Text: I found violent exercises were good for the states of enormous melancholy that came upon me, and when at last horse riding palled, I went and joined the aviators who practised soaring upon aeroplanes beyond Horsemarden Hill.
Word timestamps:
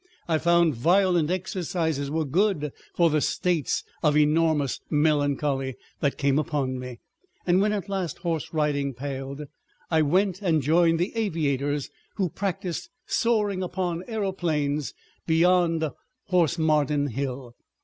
I 0.27 0.39
found 0.39 0.73
violent 0.73 1.29
exercises 1.29 2.09
were 2.09 2.25
good 2.25 2.71
for 2.95 3.11
the 3.11 3.21
states 3.21 3.83
of 4.01 4.17
enormous 4.17 4.79
melancholy 4.89 5.75
that 5.99 6.17
came 6.17 6.39
upon 6.39 6.79
me, 6.79 6.97
and 7.45 7.61
when 7.61 7.71
at 7.71 7.87
last 7.87 8.17
horse 8.17 8.51
riding 8.51 8.95
palled, 8.95 9.43
I 9.91 10.01
went 10.01 10.41
and 10.41 10.63
joined 10.63 10.97
the 10.99 11.15
aviators 11.15 11.91
who 12.15 12.29
practised 12.29 12.89
soaring 13.05 13.61
upon 13.61 14.01
aeroplanes 14.07 14.95
beyond 15.27 15.87
Horsemarden 16.31 17.11
Hill. 17.11 17.53